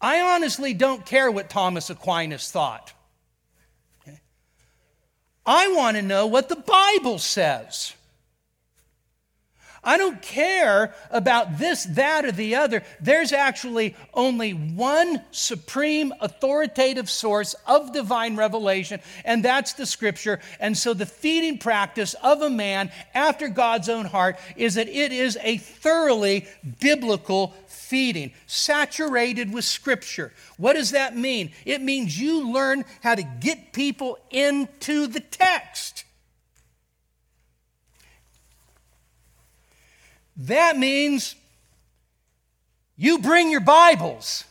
[0.00, 2.92] I honestly don't care what Thomas Aquinas thought.
[4.02, 4.20] Okay?
[5.46, 7.94] I want to know what the Bible says.
[9.86, 12.82] I don't care about this, that, or the other.
[13.00, 20.40] There's actually only one supreme authoritative source of divine revelation, and that's the scripture.
[20.58, 25.12] And so the feeding practice of a man after God's own heart is that it
[25.12, 26.46] is a thoroughly
[26.80, 30.32] biblical feeding, saturated with Scripture.
[30.56, 31.52] What does that mean?
[31.64, 36.05] It means you learn how to get people into the text.
[40.36, 41.34] That means
[42.96, 44.44] you bring your Bibles,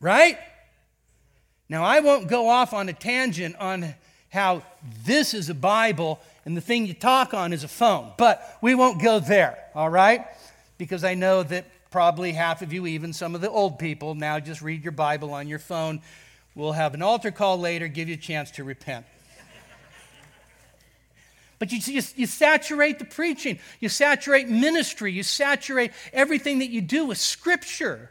[0.00, 0.38] right?
[1.68, 3.94] Now, I won't go off on a tangent on
[4.30, 4.62] how
[5.04, 8.74] this is a Bible and the thing you talk on is a phone, but we
[8.74, 10.24] won't go there, all right?
[10.78, 14.38] Because I know that probably half of you, even some of the old people, now
[14.38, 16.00] just read your Bible on your phone.
[16.54, 19.06] We'll have an altar call later, give you a chance to repent.
[21.58, 26.82] But you, you, you, saturate the preaching, you saturate ministry, you saturate everything that you
[26.82, 28.10] do with Scripture.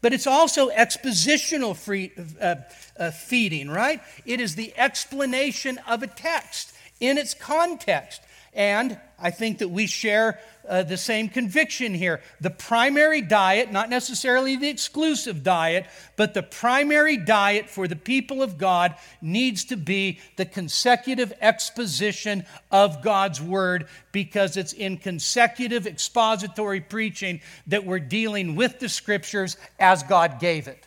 [0.00, 2.56] But it's also expositional free, uh,
[2.98, 4.00] uh, feeding, right?
[4.24, 8.22] It is the explanation of a text in its context.
[8.52, 10.38] And I think that we share
[10.70, 12.22] uh, the same conviction here.
[12.40, 18.42] The primary diet, not necessarily the exclusive diet, but the primary diet for the people
[18.42, 25.86] of God needs to be the consecutive exposition of God's Word because it's in consecutive
[25.86, 30.86] expository preaching that we're dealing with the Scriptures as God gave it.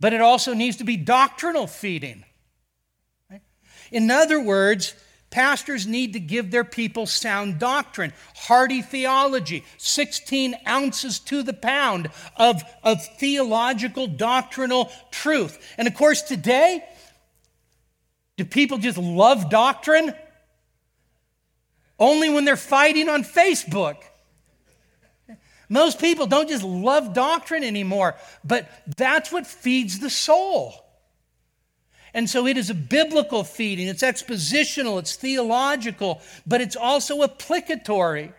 [0.00, 2.24] but it also needs to be doctrinal feeding.
[3.92, 4.94] In other words,
[5.30, 12.10] pastors need to give their people sound doctrine, hearty theology, 16 ounces to the pound
[12.36, 15.58] of, of theological, doctrinal truth.
[15.78, 16.84] And of course, today,
[18.36, 20.14] do people just love doctrine?
[21.98, 23.96] Only when they're fighting on Facebook.
[25.68, 30.74] Most people don't just love doctrine anymore, but that's what feeds the soul.
[32.12, 38.32] And so it is a biblical feeding, it's expositional, it's theological, but it's also applicatory.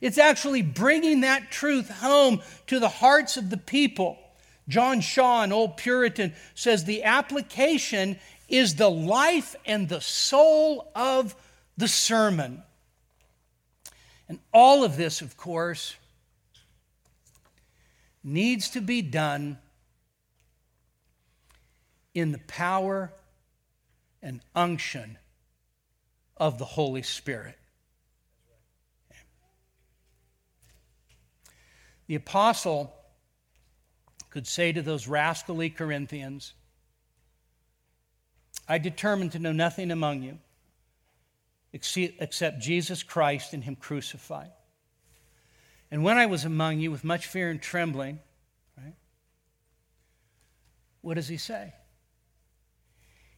[0.00, 4.18] It's actually bringing that truth home to the hearts of the people.
[4.68, 8.18] John Shaw, an old Puritan, says the application
[8.48, 11.34] is the life and the soul of
[11.76, 12.62] the sermon.
[14.28, 15.96] And all of this, of course,
[18.22, 19.58] needs to be done
[22.14, 23.12] in the power
[24.22, 25.18] and unction
[26.36, 27.58] of the Holy Spirit.
[32.06, 32.94] The apostle
[34.30, 36.54] could say to those rascally Corinthians,
[38.68, 40.38] I determined to know nothing among you
[41.72, 44.52] except Jesus Christ and Him crucified.
[45.90, 48.18] And when I was among you with much fear and trembling,
[48.76, 48.94] right,
[51.00, 51.74] what does he say?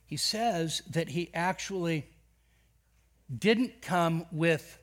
[0.07, 2.07] He says that he actually
[3.37, 4.79] didn't come with,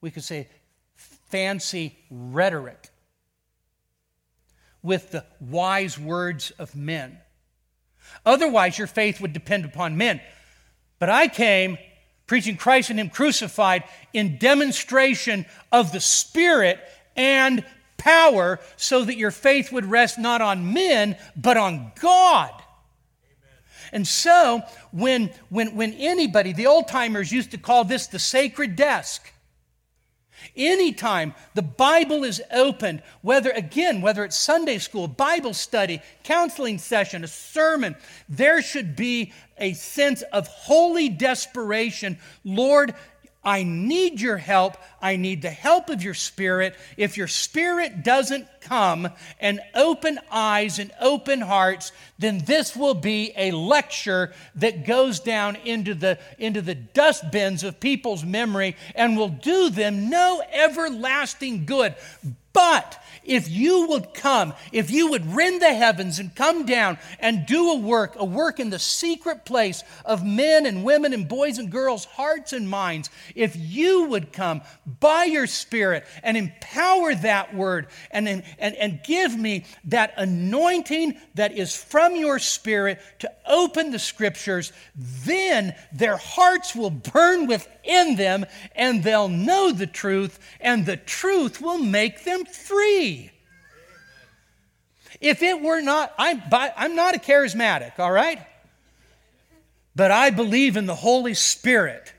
[0.00, 0.48] we could say,
[0.96, 2.90] fancy rhetoric,
[4.82, 7.18] with the wise words of men.
[8.26, 10.20] Otherwise, your faith would depend upon men.
[10.98, 11.78] But I came
[12.26, 16.80] preaching Christ and Him crucified in demonstration of the Spirit
[17.16, 17.64] and
[17.98, 22.50] power so that your faith would rest not on men, but on God.
[23.92, 24.62] And so,
[24.92, 29.32] when, when, when anybody, the old timers used to call this the sacred desk.
[30.56, 37.24] Anytime the Bible is opened, whether again, whether it's Sunday school, Bible study, counseling session,
[37.24, 37.94] a sermon,
[38.28, 42.18] there should be a sense of holy desperation.
[42.42, 42.94] Lord,
[43.42, 44.76] I need your help.
[45.00, 46.76] I need the help of your spirit.
[46.98, 49.08] If your spirit doesn't come
[49.40, 55.56] and open eyes and open hearts, then this will be a lecture that goes down
[55.56, 61.94] into the, into the dustbins of people's memory and will do them no everlasting good.
[62.52, 67.46] But if you would come, if you would rend the heavens and come down and
[67.46, 71.58] do a work, a work in the secret place of men and women and boys
[71.58, 74.62] and girls' hearts and minds, if you would come
[74.98, 81.56] by your Spirit and empower that word and, and, and give me that anointing that
[81.56, 87.46] is from your Spirit to open the Scriptures, then their hearts will burn
[87.84, 93.30] within them and they'll know the truth, and the truth will make them free.
[95.20, 98.40] If it were not, I'm, I'm not a charismatic, all right?
[99.94, 102.14] But I believe in the Holy Spirit.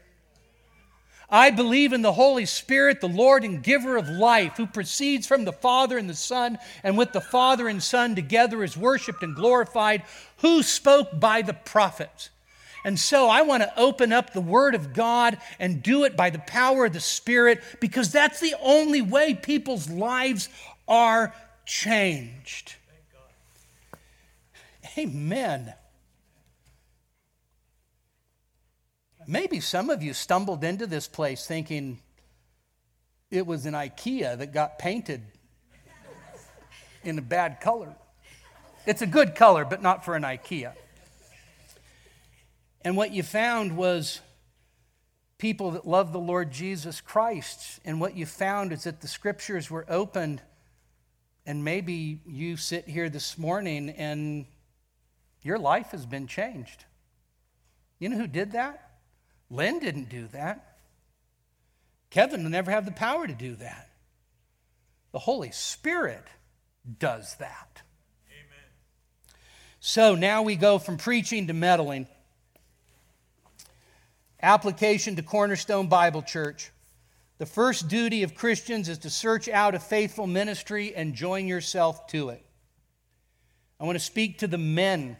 [1.30, 5.46] I believe in the Holy Spirit, the Lord and giver of life, who proceeds from
[5.46, 9.34] the Father and the Son, and with the Father and Son together is worshiped and
[9.34, 10.04] glorified,
[10.40, 12.30] who spoke by the prophets.
[12.84, 16.30] And so I want to open up the Word of God and do it by
[16.30, 20.50] the power of the Spirit because that's the only way people's lives
[20.88, 21.34] are
[21.66, 22.76] changed.
[24.98, 25.74] Amen.
[29.28, 32.00] Maybe some of you stumbled into this place thinking
[33.30, 35.22] it was an IKEA that got painted
[37.04, 37.96] in a bad color.
[38.86, 40.74] It's a good color, but not for an IKEA.
[42.84, 44.22] And what you found was
[45.38, 47.80] people that love the Lord Jesus Christ.
[47.84, 50.42] And what you found is that the scriptures were opened,
[51.46, 54.46] and maybe you sit here this morning and
[55.42, 56.86] your life has been changed.
[57.98, 58.92] You know who did that?
[59.50, 60.78] Lynn didn't do that.
[62.12, 63.90] Kevin will never have the power to do that.
[65.12, 66.26] The Holy Spirit
[67.00, 67.82] does that.
[68.30, 69.36] Amen.
[69.80, 72.08] So now we go from preaching to meddling.
[74.44, 76.72] Application to Cornerstone Bible Church.
[77.38, 82.08] The first duty of Christians is to search out a faithful ministry and join yourself
[82.08, 82.44] to it.
[83.80, 85.18] I want to speak to the men.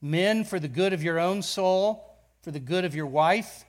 [0.00, 3.64] Men, for the good of your own soul, for the good of your wife,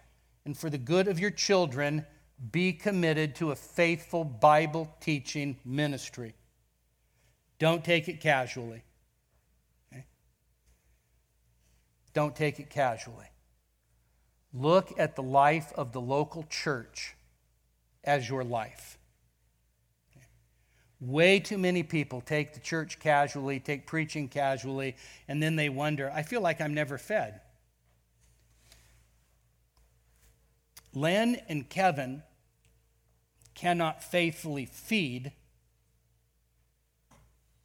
[0.46, 2.06] and for the good of your children,
[2.52, 6.34] be committed to a faithful Bible teaching ministry.
[7.60, 8.82] Don't take it casually.
[9.92, 10.06] Okay?
[12.14, 13.31] Don't take it casually.
[14.54, 17.16] Look at the life of the local church
[18.04, 18.98] as your life.
[21.00, 24.96] Way too many people take the church casually, take preaching casually,
[25.28, 27.42] and then they wonder, I feel like I'm never fed.
[30.94, 32.22] Len and Kevin
[33.56, 35.32] cannot faithfully feed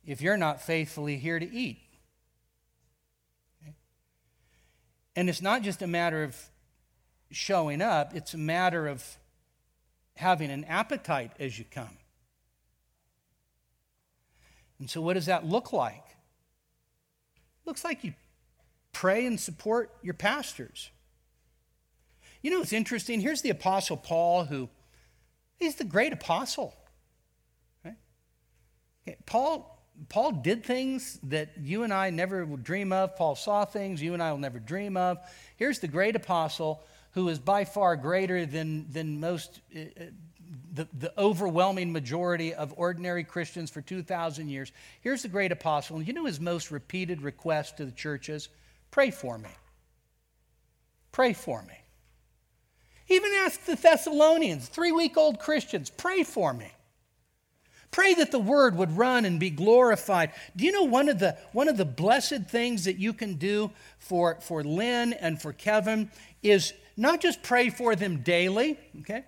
[0.06, 1.78] if you're not faithfully here to eat.
[5.16, 6.36] And it's not just a matter of
[7.30, 9.18] showing up, it's a matter of
[10.16, 11.98] having an appetite as you come.
[14.78, 16.04] And so, what does that look like?
[17.36, 18.14] It looks like you
[18.92, 20.90] pray and support your pastors.
[22.42, 23.20] You know, it's interesting.
[23.20, 24.68] Here's the Apostle Paul, who
[25.58, 26.74] he's the great apostle.
[27.84, 27.96] Right?
[29.26, 33.16] Paul, Paul did things that you and I never would dream of.
[33.16, 35.18] Paul saw things you and I will never dream of.
[35.56, 36.82] Here's the great apostle
[37.16, 40.04] who is by far greater than, than most, uh, uh
[40.72, 44.70] the, the overwhelming majority of ordinary Christians for 2,000 years.
[45.00, 46.02] Here's the great apostle.
[46.02, 48.50] You know his most repeated request to the churches?
[48.90, 49.48] Pray for me.
[51.10, 51.74] Pray for me.
[53.08, 56.70] Even ask the Thessalonians, three week old Christians, pray for me.
[57.90, 60.32] Pray that the word would run and be glorified.
[60.54, 63.70] Do you know one of the, one of the blessed things that you can do
[63.98, 66.10] for, for Lynn and for Kevin
[66.42, 69.24] is not just pray for them daily, okay?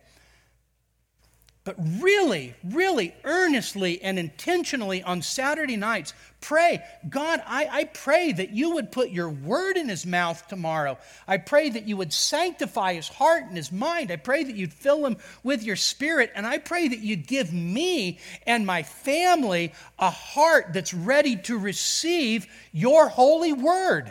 [1.68, 8.52] But really, really earnestly and intentionally on Saturday nights, pray, God, I, I, pray that
[8.52, 10.96] you would put your word in his mouth tomorrow.
[11.26, 14.10] I pray that you would sanctify his heart and his mind.
[14.10, 16.32] I pray that you'd fill him with your spirit.
[16.34, 21.58] And I pray that you'd give me and my family a heart that's ready to
[21.58, 24.10] receive your holy word.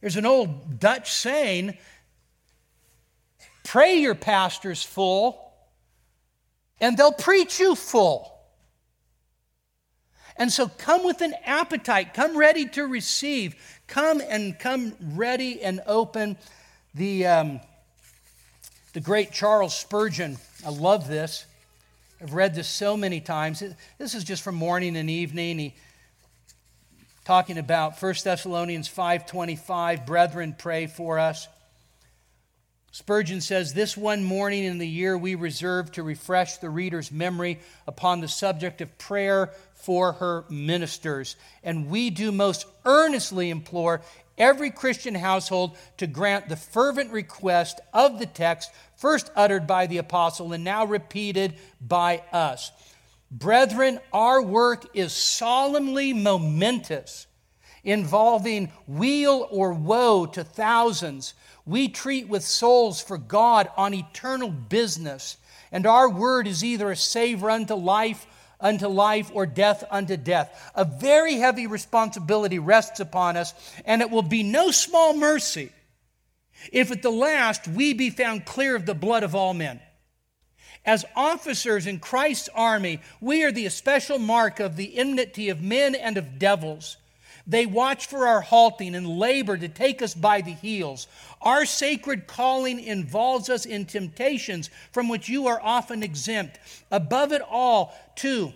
[0.00, 1.78] There's an old Dutch saying
[3.62, 5.52] pray your pastors full
[6.80, 8.28] and they'll preach you full.
[10.36, 13.54] And so come with an appetite, come ready to receive,
[13.86, 16.36] come and come ready and open.
[16.94, 17.60] The, um,
[18.92, 21.46] the great Charles Spurgeon, I love this.
[22.20, 23.62] I've read this so many times.
[23.98, 25.58] This is just from morning and evening.
[25.58, 25.74] He
[27.24, 31.46] talking about 1 Thessalonians 5:25, brethren pray for us.
[32.94, 37.58] Spurgeon says, This one morning in the year we reserve to refresh the reader's memory
[37.86, 41.36] upon the subject of prayer for her ministers.
[41.64, 44.02] And we do most earnestly implore
[44.36, 49.96] every Christian household to grant the fervent request of the text first uttered by the
[49.96, 52.72] apostle and now repeated by us.
[53.30, 57.26] Brethren, our work is solemnly momentous,
[57.84, 61.32] involving weal or woe to thousands
[61.64, 65.36] we treat with souls for God on eternal business,
[65.70, 68.26] and our word is either a savor unto life,
[68.60, 70.72] unto life, or death unto death.
[70.74, 73.54] A very heavy responsibility rests upon us,
[73.84, 75.70] and it will be no small mercy
[76.72, 79.80] if at the last we be found clear of the blood of all men.
[80.84, 85.94] As officers in Christ's army, we are the especial mark of the enmity of men
[85.94, 86.96] and of devils.
[87.46, 91.08] They watch for our halting and labor to take us by the heels.
[91.40, 96.58] Our sacred calling involves us in temptations from which you are often exempt.
[96.90, 98.52] Above it all, too,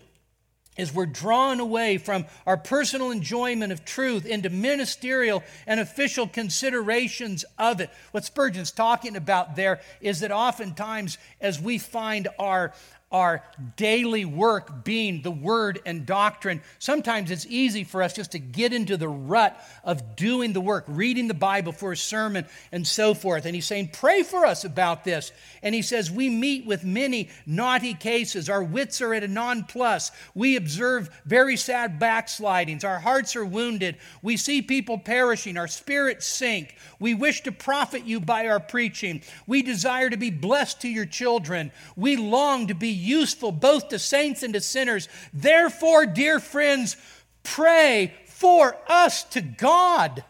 [0.76, 7.45] is we're drawn away from our personal enjoyment of truth into ministerial and official considerations
[7.59, 7.91] of it.
[8.11, 12.74] What Spurgeon's talking about there is that oftentimes, as we find our
[13.12, 13.40] our
[13.76, 18.72] daily work being the word and doctrine, sometimes it's easy for us just to get
[18.72, 23.14] into the rut of doing the work, reading the Bible for a sermon and so
[23.14, 23.46] forth.
[23.46, 25.30] And he's saying, Pray for us about this.
[25.62, 28.50] And he says, We meet with many naughty cases.
[28.50, 30.11] Our wits are at a nonplus.
[30.34, 32.82] We observe very sad backslidings.
[32.82, 33.98] Our hearts are wounded.
[34.20, 35.57] We see people perishing.
[35.57, 36.74] Our spirits sink.
[36.98, 39.22] We wish to profit you by our preaching.
[39.46, 41.70] We desire to be blessed to your children.
[41.94, 45.09] We long to be useful both to saints and to sinners.
[45.32, 46.97] Therefore, dear friends,
[47.42, 50.24] pray for us to God.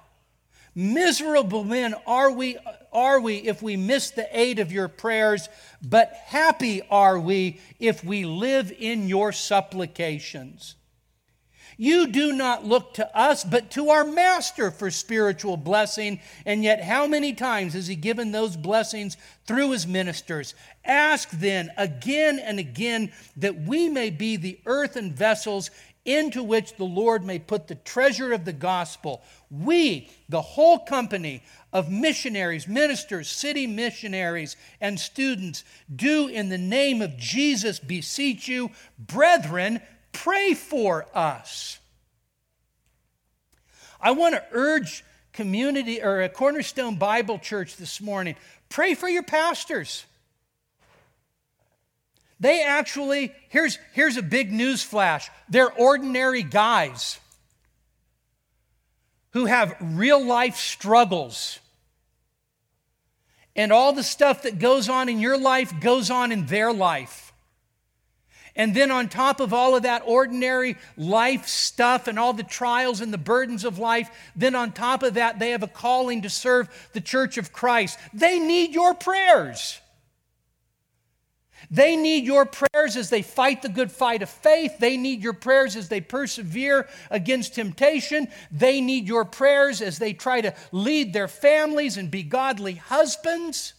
[0.75, 2.59] Miserable men are we,
[2.93, 5.49] are we if we miss the aid of your prayers,
[5.83, 10.75] but happy are we if we live in your supplications.
[11.77, 16.21] You do not look to us, but to our Master for spiritual blessing.
[16.47, 19.17] And yet, how many times has He given those blessings
[19.47, 20.55] through His ministers?
[20.85, 25.71] Ask then again and again that we may be the earthen vessels
[26.07, 29.23] into which the Lord may put the treasure of the gospel.
[29.51, 35.65] We, the whole company of missionaries, ministers, city missionaries, and students,
[35.95, 39.83] do in the name of Jesus beseech you, brethren,
[40.17, 41.79] pray for us.
[44.01, 48.35] I want to urge community or a Cornerstone Bible Church this morning
[48.71, 50.05] pray for your pastors.
[52.41, 57.21] They actually, here's, here's a big news flash they're ordinary guys
[59.31, 61.59] who have real life struggles.
[63.55, 67.26] And all the stuff that goes on in your life goes on in their life.
[68.57, 73.03] And then, on top of all of that ordinary life stuff and all the trials
[73.03, 76.31] and the burdens of life, then on top of that, they have a calling to
[76.31, 77.99] serve the church of Christ.
[78.15, 79.79] They need your prayers.
[81.71, 84.79] They need your prayers as they fight the good fight of faith.
[84.79, 88.29] They need your prayers as they persevere against temptation.
[88.51, 93.75] They need your prayers as they try to lead their families and be godly husbands.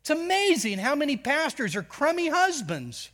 [0.00, 3.10] It's amazing how many pastors are crummy husbands.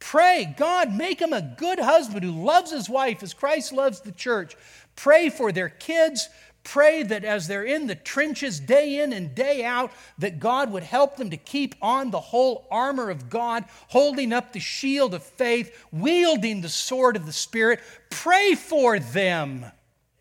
[0.00, 4.12] Pray, God, make him a good husband who loves his wife as Christ loves the
[4.12, 4.56] church.
[4.96, 6.28] Pray for their kids.
[6.64, 10.82] Pray that as they're in the trenches day in and day out, that God would
[10.82, 15.22] help them to keep on the whole armor of God, holding up the shield of
[15.22, 17.80] faith, wielding the sword of the Spirit.
[18.10, 19.64] Pray for them.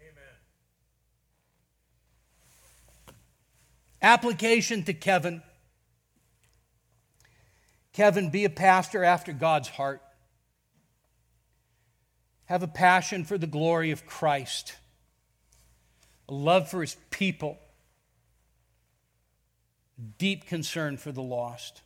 [0.02, 0.36] Amen.
[4.02, 5.42] Application to Kevin.
[8.00, 10.02] Kevin, be a pastor after God's heart.
[12.46, 14.78] Have a passion for the glory of Christ
[16.30, 17.60] a love for his people,
[20.18, 21.82] deep concern for the lost.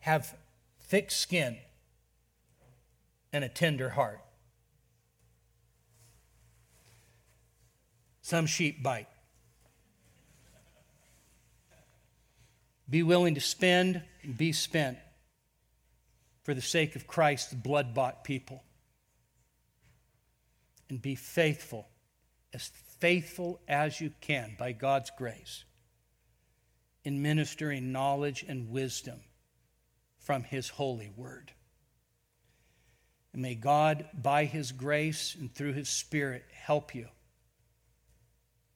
[0.00, 0.36] Have
[0.78, 1.56] thick skin
[3.32, 4.20] and a tender heart.
[8.20, 9.09] Some sheep bite.
[12.90, 14.98] Be willing to spend and be spent
[16.42, 18.64] for the sake of Christ's blood bought people
[20.88, 21.88] and be faithful,
[22.52, 25.64] as faithful as you can by God's grace,
[27.04, 29.20] in ministering knowledge and wisdom
[30.18, 31.52] from His holy word.
[33.32, 37.06] And may God, by His grace and through His Spirit, help you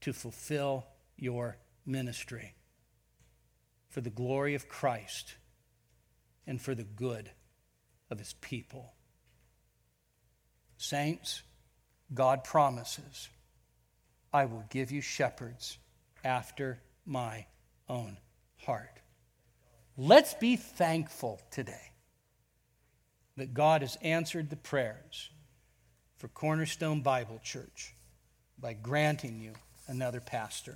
[0.03, 0.87] to fulfill
[1.17, 2.55] your ministry
[3.95, 5.37] for the glory of Christ
[6.49, 7.31] and for the good
[8.11, 8.93] of His people.
[10.77, 11.43] Saints,
[12.13, 13.29] God promises,
[14.33, 15.79] I will give you shepherds
[16.25, 17.47] after my
[17.89, 18.17] own
[18.57, 18.99] heart.
[19.97, 21.93] Let's be thankful today
[23.37, 25.31] that God has answered the prayers
[26.17, 27.95] for Cornerstone Bible Church
[28.59, 29.53] by granting you
[29.87, 30.75] another pastor.